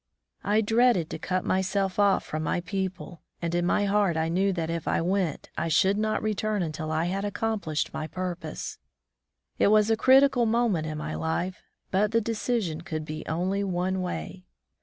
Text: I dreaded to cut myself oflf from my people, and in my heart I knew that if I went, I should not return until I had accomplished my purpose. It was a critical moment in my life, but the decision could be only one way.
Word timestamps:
I 0.43 0.61
dreaded 0.61 1.11
to 1.11 1.19
cut 1.19 1.45
myself 1.45 1.97
oflf 1.97 2.23
from 2.23 2.41
my 2.41 2.61
people, 2.61 3.21
and 3.39 3.53
in 3.53 3.67
my 3.67 3.85
heart 3.85 4.17
I 4.17 4.29
knew 4.29 4.51
that 4.51 4.71
if 4.71 4.87
I 4.87 4.99
went, 4.99 5.51
I 5.55 5.67
should 5.67 5.95
not 5.95 6.23
return 6.23 6.63
until 6.63 6.91
I 6.91 7.05
had 7.05 7.23
accomplished 7.23 7.93
my 7.93 8.07
purpose. 8.07 8.79
It 9.59 9.67
was 9.67 9.91
a 9.91 9.95
critical 9.95 10.47
moment 10.47 10.87
in 10.87 10.97
my 10.97 11.13
life, 11.13 11.61
but 11.91 12.13
the 12.13 12.19
decision 12.19 12.81
could 12.81 13.05
be 13.05 13.23
only 13.27 13.63
one 13.63 14.01
way. 14.01 14.47